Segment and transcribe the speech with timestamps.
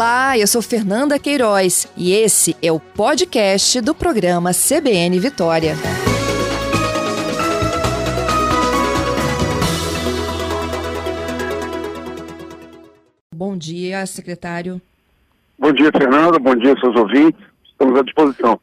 [0.00, 5.74] Olá, eu sou Fernanda Queiroz e esse é o podcast do programa CBN Vitória.
[13.34, 14.80] Bom dia, secretário.
[15.58, 16.38] Bom dia, Fernanda.
[16.38, 17.44] Bom dia, seus ouvintes.
[17.70, 18.58] Estamos à disposição.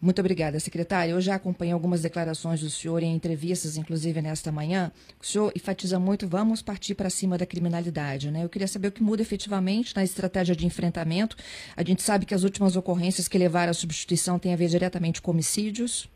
[0.00, 1.12] Muito obrigada, secretário.
[1.12, 4.92] Eu já acompanhei algumas declarações do senhor em entrevistas, inclusive nesta manhã.
[5.20, 8.30] O senhor enfatiza muito, vamos partir para cima da criminalidade.
[8.30, 8.44] Né?
[8.44, 11.36] Eu queria saber o que muda efetivamente na estratégia de enfrentamento.
[11.76, 15.20] A gente sabe que as últimas ocorrências que levaram à substituição têm a ver diretamente
[15.20, 16.08] com homicídios.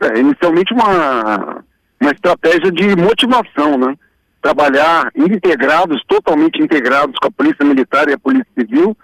[0.00, 1.64] É, inicialmente uma,
[1.98, 3.96] uma estratégia de motivação, né?
[4.42, 8.96] Trabalhar integrados, totalmente integrados com a Polícia Militar e a Polícia Civil,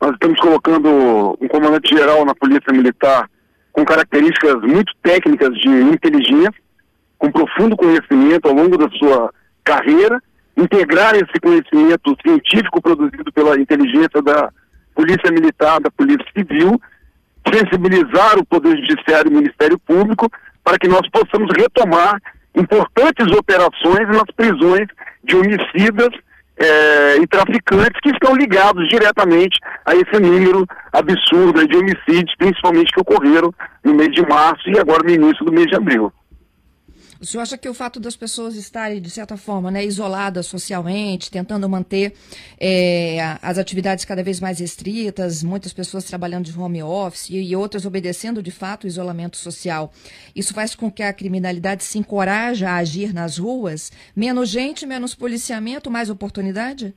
[0.00, 3.28] nós estamos colocando um comandante-geral na Polícia Militar
[3.72, 6.54] com características muito técnicas de inteligência,
[7.16, 9.32] com profundo conhecimento ao longo da sua
[9.64, 10.20] carreira,
[10.56, 14.50] integrar esse conhecimento científico produzido pela inteligência da
[14.94, 16.80] Polícia Militar, da Polícia Civil,
[17.52, 20.30] sensibilizar o Poder Judiciário e o Ministério Público
[20.64, 22.20] para que nós possamos retomar
[22.54, 24.88] importantes operações nas prisões
[25.22, 26.10] de homicidas
[26.58, 33.00] é, e traficantes que estão ligados diretamente a esse número absurdo de homicídios, principalmente que
[33.00, 33.52] ocorreram
[33.84, 36.12] no mês de março e agora no início do mês de abril.
[37.20, 41.32] O senhor acha que o fato das pessoas estarem, de certa forma, né, isoladas socialmente,
[41.32, 42.14] tentando manter
[42.60, 47.84] é, as atividades cada vez mais restritas, muitas pessoas trabalhando de home office e, outras
[47.84, 49.92] obedecendo de fato o isolamento social,
[50.34, 53.90] isso faz com que a criminalidade se encoraje a agir nas ruas?
[54.14, 56.94] Menos gente, menos policiamento, mais oportunidade?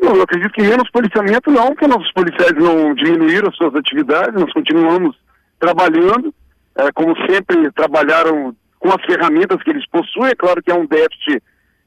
[0.00, 4.40] Não, eu acredito que menos policiamento não, porque nossos policiais não diminuíram as suas atividades,
[4.40, 5.16] nós continuamos
[5.58, 6.32] trabalhando
[6.76, 10.30] é, como sempre trabalharam com as ferramentas que eles possuem.
[10.30, 11.42] É claro que é um déficit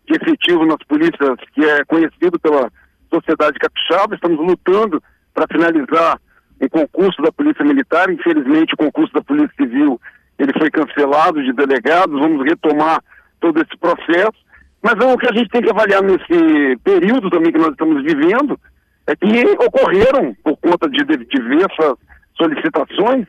[0.07, 2.71] de efetivo nas polícias que é conhecido pela
[3.13, 4.15] sociedade capixaba.
[4.15, 5.01] Estamos lutando
[5.33, 6.19] para finalizar
[6.61, 8.09] o concurso da Polícia Militar.
[8.09, 9.99] Infelizmente, o concurso da Polícia Civil
[10.37, 12.19] ele foi cancelado de delegados.
[12.19, 13.01] Vamos retomar
[13.39, 14.45] todo esse processo.
[14.81, 18.59] Mas o que a gente tem que avaliar nesse período também que nós estamos vivendo
[19.07, 21.95] é que ocorreram, por conta de diversas
[22.37, 23.25] solicitações,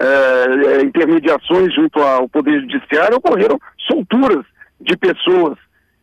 [0.00, 4.44] é, é, intermediações junto ao Poder Judiciário, ocorreram solturas
[4.80, 5.56] de pessoas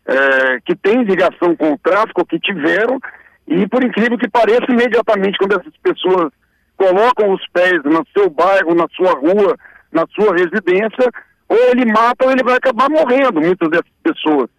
[0.08, 3.00] é, que têm ligação com o tráfico, que tiveram,
[3.48, 6.32] e por incrível que pareça, imediatamente quando essas pessoas
[6.76, 9.56] colocam os pés no seu bairro, na sua rua,
[9.92, 11.10] na sua residência,
[11.48, 14.50] ou ele mata ou ele vai acabar morrendo, muitas dessas pessoas.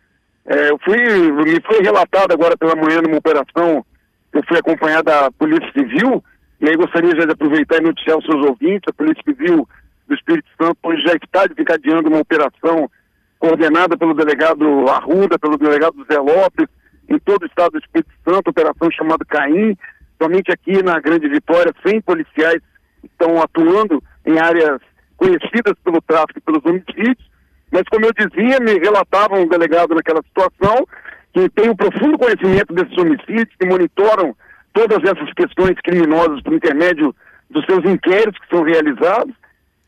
[0.46, 3.84] É, eu fui, me foi relatado agora pela manhã numa operação,
[4.32, 6.22] eu fui acompanhar da Polícia Civil,
[6.60, 9.68] e aí gostaria já de aproveitar e noticiar os seus ouvintes, a Polícia Civil
[10.06, 12.90] do Espírito Santo hoje já está desencadeando uma operação
[13.38, 16.68] coordenada pelo delegado Arruda, pelo delegado Zé Lopes,
[17.08, 19.76] em todo o estado do Espírito Santo, operação chamada Caim,
[20.20, 22.62] somente aqui na Grande Vitória, 100 policiais
[23.02, 24.80] estão atuando em áreas
[25.16, 27.30] conhecidas pelo tráfico e pelos homicídios,
[27.70, 30.86] mas como eu dizia, me relatava um delegado naquela situação,
[31.32, 34.34] que tem um profundo conhecimento desses homicídios, que monitoram
[34.74, 37.14] todas essas questões criminosas por intermédio
[37.48, 39.34] dos seus inquéritos que são realizados.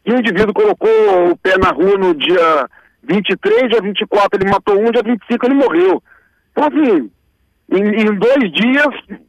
[0.06, 2.69] E o indivíduo colocou o pé na rua no dia
[3.02, 6.02] 23, dia 24 ele matou um, dia 25 ele morreu.
[6.52, 7.10] Então, assim,
[7.72, 9.20] em, em dois dias,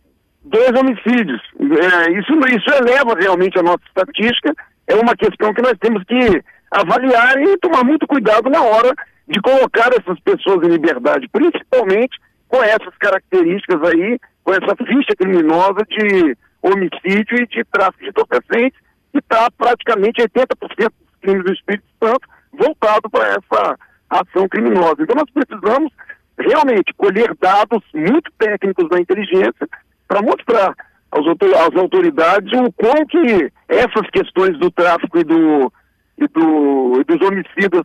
[0.44, 1.42] dois homicídios.
[1.60, 4.54] É, isso, isso eleva realmente a nossa estatística.
[4.88, 6.42] É uma questão que nós temos que
[6.72, 8.94] avaliar e tomar muito cuidado na hora
[9.28, 15.86] de colocar essas pessoas em liberdade, principalmente com essas características aí com essa ficha criminosa
[15.90, 18.80] de homicídio e de tráfico de entorpecentes,
[19.12, 23.78] que está praticamente 80% dos crimes do Espírito Santo voltado para essa
[24.10, 25.02] ação criminosa.
[25.02, 25.92] Então nós precisamos
[26.38, 29.68] realmente colher dados muito técnicos da inteligência
[30.08, 30.74] para mostrar
[31.12, 35.74] às autoridades o quão que essas questões do tráfico e, do,
[36.18, 37.84] e, do, e dos homicidas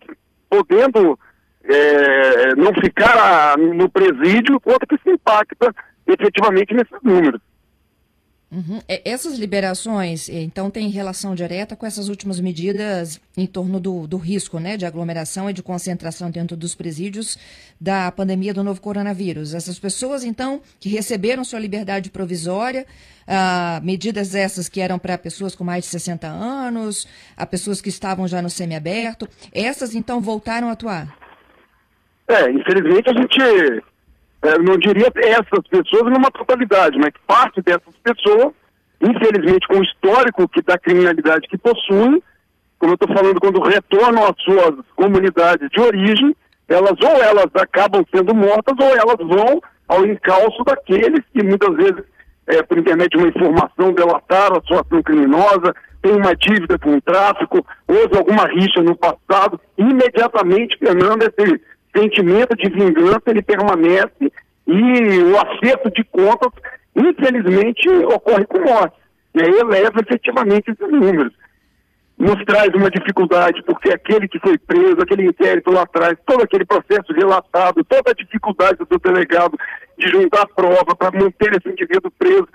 [0.49, 1.19] podendo
[1.65, 5.75] é, não ficar no presídio, quanto que se impacta
[6.07, 7.41] efetivamente nesses números.
[8.53, 8.83] Uhum.
[8.87, 14.59] Essas liberações, então, têm relação direta com essas últimas medidas em torno do, do, risco
[14.59, 17.39] né, de aglomeração e de concentração dentro dos presídios
[17.81, 19.55] da pandemia do novo coronavírus.
[19.55, 22.87] Essas pessoas, então, que receberam sua liberdade provisória,
[23.27, 27.89] ah, medidas essas que eram para pessoas com mais de 60 anos, a pessoas que
[27.89, 31.22] estavam já no semiaberto, essas, então, voltaram a atuar?
[32.29, 33.83] É, infelizmente a gente
[34.43, 38.53] é, não diria essas pessoas numa totalidade, mas parte dessas pessoas,
[39.01, 42.23] infelizmente com o histórico que da criminalidade que possuem,
[42.79, 46.35] como eu estou falando, quando retornam às suas comunidades de origem,
[46.69, 52.03] elas ou elas acabam sendo mortas ou elas vão ao encalço daqueles que muitas vezes,
[52.47, 56.97] é, por intermédio de uma informação, delataram a sua ação criminosa, tem uma dívida com
[56.97, 61.61] o tráfico, houve alguma rixa no passado, imediatamente, Fernando, esse
[61.97, 64.33] sentimento de vingança, ele permanece
[64.67, 66.51] e o acerto de contas,
[66.97, 68.97] infelizmente, ocorre com morte.
[69.35, 71.33] E aí eleva efetivamente esses números.
[72.19, 76.65] Nos traz uma dificuldade, porque aquele que foi preso, aquele inquérito lá atrás, todo aquele
[76.65, 79.59] processo relatado, toda a dificuldade do delegado
[79.99, 82.49] de juntar prova para manter esse indivíduo preso,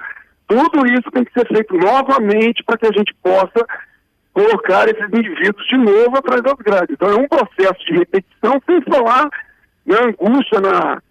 [0.48, 3.66] tudo isso tem que ser feito novamente para que a gente possa
[4.38, 6.92] colocar esses indivíduos de novo atrás das grades.
[6.92, 9.28] Então é um processo de repetição, sem falar
[9.84, 11.02] na angústia, na,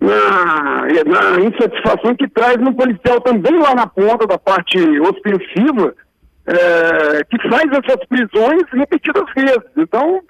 [0.00, 5.94] na, na insatisfação que traz no policial também lá na ponta da parte ostensiva,
[6.46, 9.70] é, que faz essas prisões repetidas vezes.
[9.76, 10.22] Então,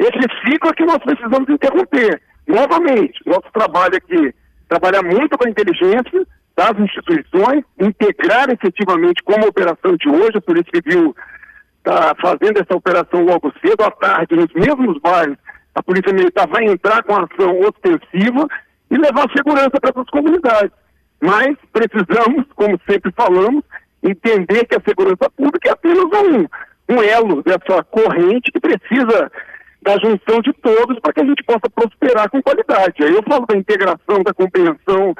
[0.00, 2.20] esse ciclo é que nós precisamos interromper.
[2.48, 4.34] Novamente, nosso trabalho aqui,
[4.68, 6.26] trabalhar muito com a inteligência,
[6.56, 11.14] das instituições, integrar efetivamente como a operação de hoje, a Polícia Civil
[11.86, 15.38] está fazendo essa operação logo cedo, à tarde, nos mesmos bairros,
[15.72, 18.48] a Polícia Militar vai entrar com ação ostensiva
[18.90, 20.72] e levar segurança para essas comunidades.
[21.20, 23.62] Mas precisamos, como sempre falamos,
[24.02, 29.30] entender que a segurança pública é apenas um, um elo dessa corrente que precisa
[29.82, 33.04] da junção de todos para que a gente possa prosperar com qualidade.
[33.04, 35.14] Aí eu falo da integração, da compreensão,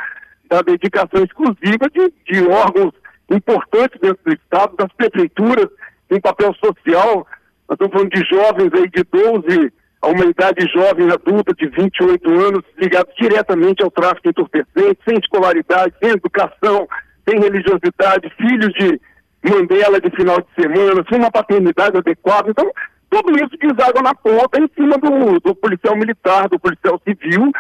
[0.49, 2.93] da dedicação exclusiva de, de órgãos
[3.31, 5.69] importantes dentro do Estado, das prefeituras,
[6.11, 7.27] em papel social.
[7.69, 9.73] Nós estamos falando de jovens aí de 12
[10.03, 15.95] a uma idade jovem adulta de 28 anos, ligados diretamente ao tráfico entorpecente, sem escolaridade,
[16.01, 16.87] sem educação,
[17.29, 19.01] sem religiosidade, filhos de
[19.43, 22.51] Mandela de final de semana, sem uma paternidade adequada.
[22.51, 22.69] Então,
[23.09, 27.53] tudo isso deságua na ponta em cima do, do policial militar, do policial civil,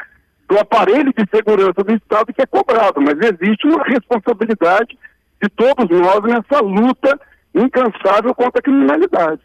[0.48, 4.98] do aparelho de segurança do Estado que é cobrado, mas existe uma responsabilidade
[5.42, 7.20] de todos nós nessa luta
[7.56, 9.40] incansável contra a criminalidade.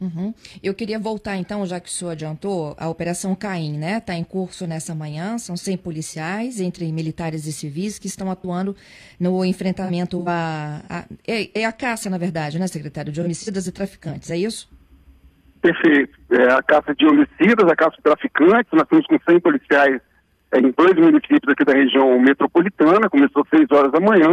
[0.00, 0.34] Uhum.
[0.62, 3.98] Eu queria voltar então, já que o senhor adiantou, a Operação Caim, né?
[3.98, 8.76] Está em curso nessa manhã, são 100 policiais, entre militares e civis, que estão atuando
[9.18, 10.82] no enfrentamento a...
[10.88, 14.68] a é, é, a caça, na verdade, né, secretário, de homicidas e traficantes, é isso?
[15.62, 16.18] Perfeito.
[16.30, 20.00] É a caça de homicidas, a caça de traficantes, nós estamos com 100 policiais
[20.52, 24.30] é, em dois municípios aqui da região metropolitana, começou às 6 horas da manhã,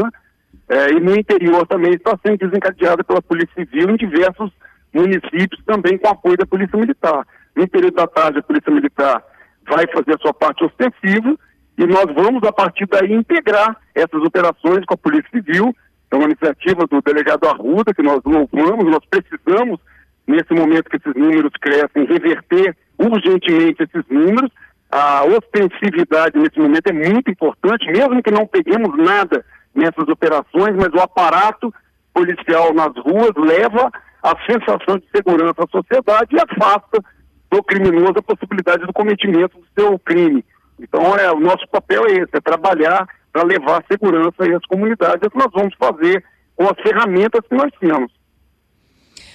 [0.70, 4.52] é, e no interior também está sendo desencadeada pela Polícia Civil em diversos
[4.94, 7.26] municípios, também com apoio da Polícia Militar.
[7.56, 9.24] No período da tarde, a Polícia Militar
[9.68, 11.38] vai fazer a sua parte ostensiva
[11.78, 15.76] e nós vamos, a partir daí, integrar essas operações com a Polícia Civil.
[16.10, 19.80] É uma iniciativa do delegado Arruda, que nós louvamos, nós precisamos,
[20.28, 24.52] nesse momento que esses números crescem, reverter urgentemente esses números
[24.92, 30.94] a ostensividade nesse momento é muito importante, mesmo que não peguemos nada nessas operações, mas
[30.94, 31.74] o aparato
[32.14, 33.92] policial nas ruas leva
[34.22, 37.04] a sensação de segurança à sociedade e afasta
[37.50, 40.44] do criminoso a possibilidade do cometimento do seu crime.
[40.80, 45.28] Então, é, o nosso papel é esse, é trabalhar para levar segurança às comunidades, é
[45.28, 46.24] o que nós vamos fazer
[46.56, 48.12] com as ferramentas que nós temos.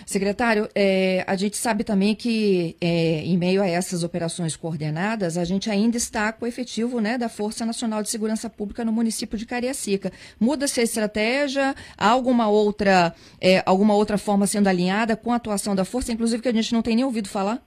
[0.07, 5.45] Secretário, é, a gente sabe também que, é, em meio a essas operações coordenadas, a
[5.45, 9.37] gente ainda está com o efetivo né, da Força Nacional de Segurança Pública no município
[9.37, 10.13] de Cariacica.
[10.39, 11.75] Muda-se a estratégia?
[11.99, 16.41] Há alguma outra, é, alguma outra forma sendo alinhada com a atuação da Força, inclusive
[16.41, 17.59] que a gente não tem nem ouvido falar?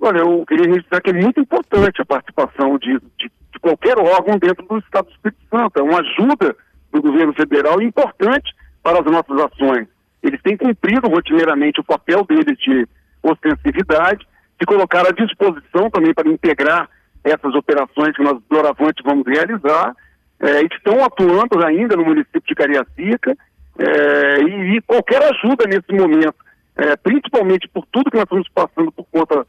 [0.00, 4.38] Olha, eu queria registrar que é muito importante a participação de, de, de qualquer órgão
[4.38, 5.78] dentro do Estado do Espírito Santo.
[5.78, 6.56] É uma ajuda
[6.90, 9.93] do governo federal importante para as nossas ações
[10.24, 12.88] eles têm cumprido rotineiramente o papel deles de
[13.22, 14.26] ostensividade,
[14.58, 16.88] de colocar à disposição também para integrar
[17.22, 19.94] essas operações que nós, Doravante, vamos realizar,
[20.40, 23.36] é, estão atuando ainda no município de Cariacica,
[23.78, 26.36] é, e, e, qualquer ajuda nesse momento,
[26.76, 29.46] é, principalmente por tudo que nós estamos passando por conta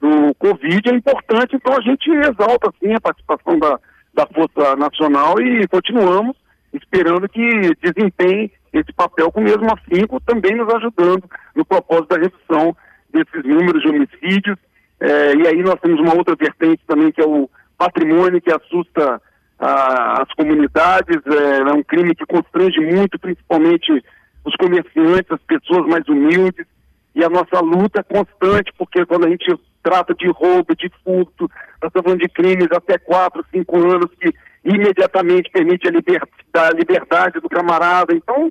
[0.00, 3.78] do Covid, é importante, então a gente exalta, sim, a participação da,
[4.14, 6.36] da Força Nacional e continuamos
[6.72, 12.76] esperando que desempenhe esse papel com mesmo afinco, também nos ajudando no propósito da redução
[13.10, 14.58] desses números de homicídios.
[15.00, 19.20] É, e aí nós temos uma outra vertente também, que é o patrimônio que assusta
[19.58, 21.20] a, as comunidades.
[21.26, 24.04] É, é um crime que constrange muito, principalmente
[24.44, 26.66] os comerciantes, as pessoas mais humildes.
[27.14, 29.46] E a nossa luta é constante, porque quando a gente
[29.82, 31.48] trata de roubo, de furto,
[31.80, 34.34] nós estamos falando de crimes até 4, 5 anos que
[34.66, 36.20] imediatamente permite a, liber,
[36.54, 38.12] a liberdade do camarada.
[38.14, 38.50] Então,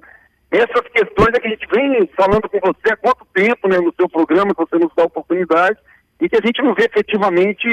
[0.50, 3.94] essas questões é que a gente vem falando com você há quanto tempo né, no
[3.94, 5.78] seu programa, que você nos dá oportunidade,
[6.22, 7.68] e que a gente não vê efetivamente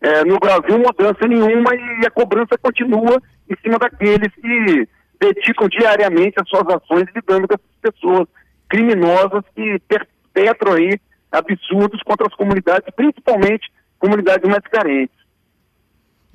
[0.00, 4.88] é, no Brasil mudança nenhuma e a cobrança continua em cima daqueles que
[5.20, 8.28] dedicam diariamente as suas ações lidando com essas pessoas
[8.68, 10.98] criminosas que perpetram aí
[11.30, 15.16] absurdos contra as comunidades, principalmente comunidades mais carentes.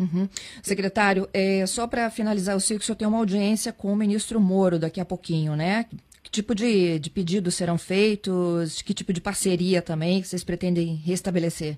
[0.02, 0.28] Uhum.
[0.64, 3.96] Secretário, é, só para finalizar, eu sei que o senhor tem uma audiência com o
[3.96, 5.86] ministro Moro daqui a pouquinho, né?
[6.24, 8.82] Que tipo de, de pedidos serão feitos?
[8.82, 11.78] Que tipo de parceria também vocês pretendem restabelecer?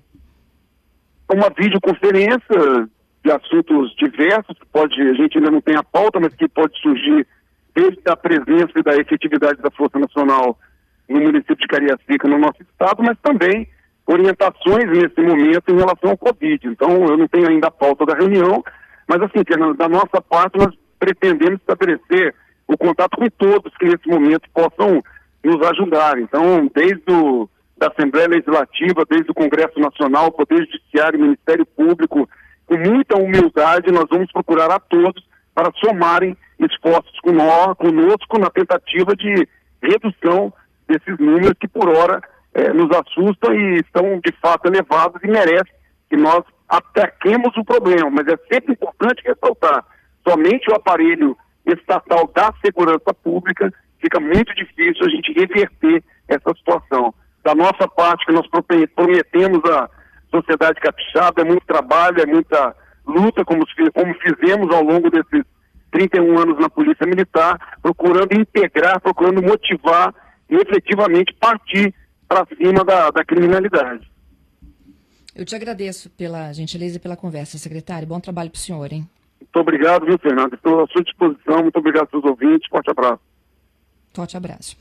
[1.30, 2.88] Uma videoconferência
[3.22, 6.78] de assuntos diversos, que pode, a gente ainda não tem a pauta, mas que pode
[6.80, 7.26] surgir
[7.74, 10.58] desde a presença e da efetividade da Força Nacional
[11.08, 13.68] no município de Cariacica, no nosso estado, mas também
[14.06, 16.66] orientações nesse momento em relação ao Covid.
[16.68, 18.62] Então, eu não tenho ainda a pauta da reunião,
[19.08, 19.42] mas assim,
[19.76, 22.34] da nossa parte, nós pretendemos estabelecer
[22.66, 25.02] o contato com todos que nesse momento possam
[25.42, 26.18] nos ajudar.
[26.18, 32.28] Então, desde o, da Assembleia Legislativa, desde o Congresso Nacional, Poder Judiciário, Ministério Público,
[32.66, 35.22] com muita humildade, nós vamos procurar a todos
[35.54, 39.46] para somarem esforços conosco na tentativa de
[39.82, 40.52] redução
[40.88, 42.22] desses números que, por hora,
[42.54, 45.74] é, nos assustam e estão, de fato, elevados e merecem
[46.08, 48.08] que nós ataquemos o problema.
[48.10, 49.84] Mas é sempre importante ressaltar,
[50.26, 57.12] somente o aparelho estatal da segurança pública fica muito difícil a gente reverter essa situação.
[57.42, 58.46] Da nossa parte, que nós
[58.94, 59.90] prometemos à
[60.30, 62.74] sociedade capixaba, é muito trabalho, é muita
[63.06, 65.44] luta, como, como fizemos ao longo desses
[65.90, 70.14] 31 anos na Polícia Militar, procurando integrar, procurando motivar
[70.50, 71.94] e efetivamente partir
[72.28, 74.10] para cima da, da criminalidade.
[75.34, 78.06] Eu te agradeço pela gentileza e pela conversa, secretário.
[78.06, 79.08] Bom trabalho para o senhor, hein?
[79.40, 80.54] Muito obrigado, viu, Fernando?
[80.54, 81.62] Estou à sua disposição.
[81.62, 82.68] Muito obrigado aos seus ouvintes.
[82.68, 83.20] Forte abraço.
[84.12, 84.76] Forte abraço.